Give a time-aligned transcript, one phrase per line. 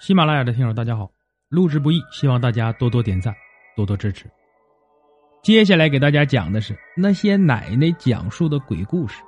[0.00, 1.10] 喜马拉雅的听友，大家好！
[1.48, 3.34] 录制不易，希望大家多多点赞，
[3.74, 4.26] 多多支持。
[5.42, 9.20] 接下来给大家讲的是那些奶奶讲述的鬼故事。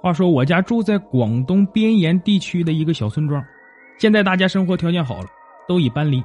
[0.00, 3.44] 话说我家住在广东边沿地区的一个小村庄，
[3.98, 5.26] 现在大家生活条件好了，
[5.66, 6.22] 都已搬离，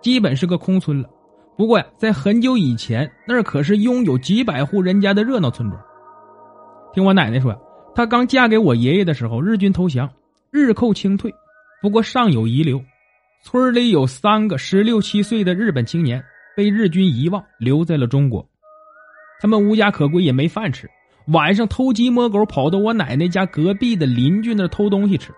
[0.00, 1.08] 基本是个空村了。
[1.56, 5.80] 不过呀，在很久以前，那儿可是拥有几百户人家的热闹村庄。
[6.92, 7.56] 听我奶奶说，
[7.94, 10.10] 她刚嫁给我爷爷的时候，日军投降，
[10.50, 11.32] 日寇清退。
[11.84, 12.82] 不过尚有遗留，
[13.42, 16.24] 村里有三个十六七岁的日本青年
[16.56, 18.42] 被日军遗忘，留在了中国。
[19.38, 20.88] 他们无家可归，也没饭吃，
[21.26, 25.30] 晚上偷鸡摸狗，跑到我奶奶家隔壁的邻居那偷东西吃。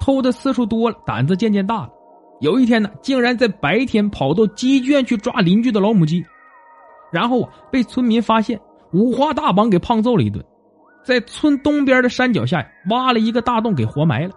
[0.00, 1.90] 偷的次数多了，胆子渐渐大了。
[2.40, 6.24] 有一天呢，竟然在白天跑到鸡圈去抓邻居的老母鸡，
[7.12, 8.58] 然后啊被村民发现，
[8.94, 10.42] 五花大绑给胖揍了一顿，
[11.04, 14.32] 在村东边的山脚下挖了一个大洞给活埋了。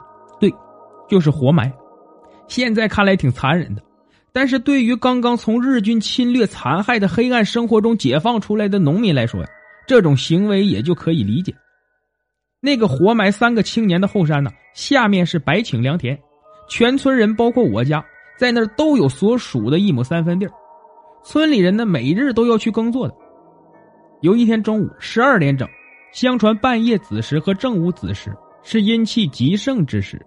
[1.07, 1.71] 就是活埋，
[2.47, 3.81] 现在看来挺残忍的，
[4.31, 9.47] 但是对于刚刚从日军侵略残害的黑暗生活中解放出来的农民来说呀，
[9.87, 11.53] 这种行为也就可以理解。
[12.59, 16.17] 那个活埋三个青年的后山呢，下面是百顷良田，
[16.67, 18.03] 全村人包括我家
[18.39, 20.47] 在那儿都有所属的一亩三分地
[21.23, 23.13] 村里人呢每日都要去耕作的。
[24.21, 25.67] 有一天中午十二点整，
[26.11, 30.19] 相传半夜子时和正午子时是阴气极盛之时。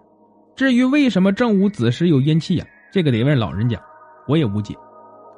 [0.59, 2.67] 至于为什么正午子时有阴气呀？
[2.91, 3.81] 这个得问老人家，
[4.27, 4.75] 我也无解。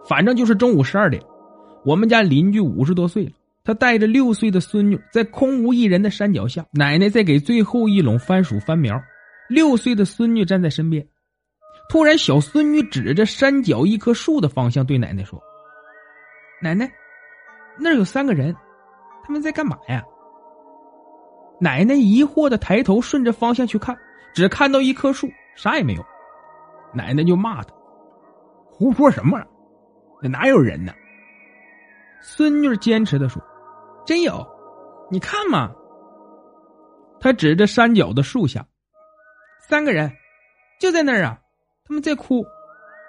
[0.08, 1.22] 反正就是中午十二点，
[1.84, 8.98] 我们家邻居五十多岁了，他带着六岁的孙女在空无一人的山脚下，奶奶在给最后一垄番薯翻苗，
[9.50, 11.06] 六岁的孙女站在身边。
[11.90, 15.38] 突然，小孙女指着山脚一棵树的方向对奶奶说
[16.62, 16.90] ：“奶奶，
[17.78, 18.56] 那儿有三个人，
[19.22, 20.02] 他们在干嘛呀？”
[21.60, 23.94] 奶奶疑惑的抬头顺着方向去看。
[24.34, 26.04] 只看到一棵树，啥也没有。
[26.92, 27.74] 奶奶就骂他
[28.66, 29.38] ：“胡说什么？
[30.22, 30.92] 那哪有人呢？”
[32.22, 33.42] 孙女坚持的说
[34.04, 34.46] ：“真有，
[35.10, 35.72] 你看嘛。”
[37.20, 38.66] 他指着山脚的树下，
[39.68, 40.10] 三个人
[40.78, 41.38] 就在那儿啊，
[41.84, 42.42] 他们在哭，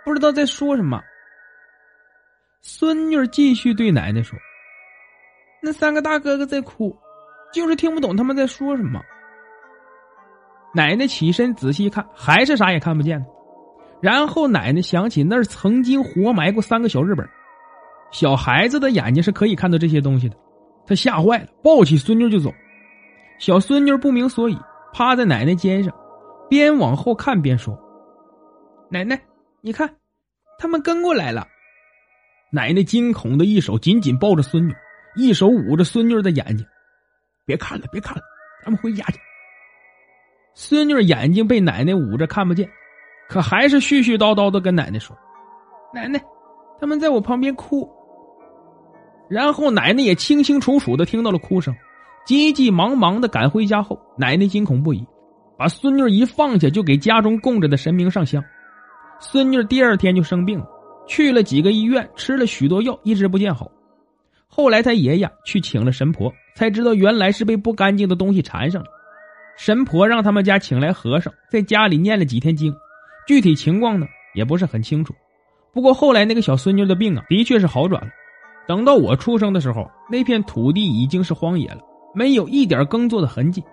[0.06, 1.02] 不知道在说什么。
[2.62, 4.38] 孙女继续对奶奶说
[5.64, 6.96] ：“那三个大哥哥在哭，
[7.54, 9.02] 就是听不懂他们在说什么。”
[10.74, 13.24] 奶奶起身仔细一看，还是啥也看不见。
[14.02, 17.28] 然后奶奶想起那儿曾经活埋过三个小日本。
[18.12, 20.36] 小孩子的眼睛是可以看到这些东西的，
[20.86, 22.54] 他吓坏了，抱起孙女就走。
[23.40, 24.58] 小孙女不明所以，
[24.94, 25.94] 趴在奶奶肩上，
[26.50, 27.78] 边往后看边说
[28.92, 29.20] ：“奶奶，
[29.62, 29.90] 你看，
[30.58, 31.48] 他们跟过来了。”
[32.52, 34.76] 奶奶惊恐的一手紧紧抱着孙女，
[35.16, 36.66] 一手捂着孙女的眼睛
[37.48, 38.22] ：“别看了，别看了，
[38.64, 39.20] 咱们回家去。”
[40.64, 42.70] 孙女眼睛被奶奶捂着看不见，
[43.28, 45.18] 可还是絮絮叨叨的跟奶奶说
[45.92, 46.22] ：“奶奶，
[46.80, 47.90] 他们在我旁边哭。”
[49.28, 51.76] 然后奶奶也清清楚楚的听到了哭声，
[52.28, 55.04] 急急忙忙的赶回家后，奶奶惊恐不已，
[55.58, 58.44] 把孙女一放下就给家中供着的神明上香。
[59.20, 60.68] 孙女第二天就生病了，
[61.08, 63.68] 去了几个医院，吃了许多药，一直不见好。
[64.48, 69.01] 后来他爷爷去请了神婆，才知道原来是被不干净的东西缠上了。
[69.58, 72.74] 神婆让他们家请来和尚，在家里念了几天经，
[73.28, 75.14] 具体情况呢也不是很清楚。
[75.74, 78.10] 不过后来那个小孙女的病啊，的确是好转了。
[78.68, 81.80] 等到我出生的时候，那片土地已经是荒野了，
[82.14, 83.64] 没有一点耕作的痕迹，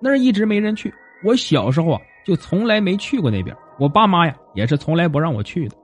[0.00, 0.92] 那儿一直没人去。
[1.22, 5.76] 我小时候啊，就从来没去过那边，我爸妈呀也是从来不让我去的。